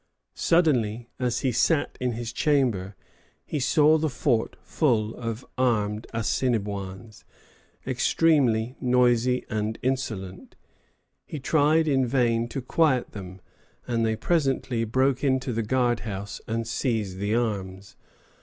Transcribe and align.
Suddenly, 0.33 1.11
as 1.19 1.41
he 1.41 1.51
sat 1.51 1.95
in 2.01 2.13
his 2.13 2.33
chamber, 2.33 2.95
he 3.45 3.59
saw 3.59 3.99
the 3.99 4.09
fort 4.09 4.55
full 4.63 5.13
of 5.13 5.45
armed 5.59 6.07
Assinniboins, 6.11 7.23
extremely 7.85 8.75
noisy 8.81 9.45
and 9.47 9.77
insolent. 9.83 10.55
He 11.27 11.39
tried 11.39 11.87
in 11.87 12.07
vain 12.07 12.47
to 12.47 12.63
quiet 12.63 13.11
them, 13.11 13.41
and 13.85 14.03
they 14.03 14.15
presently 14.15 14.85
broke 14.85 15.23
into 15.23 15.53
the 15.53 15.61
guard 15.61 15.99
house 15.99 16.41
and 16.47 16.67
seized 16.67 17.19
the 17.19 17.35
arms. 17.35 17.95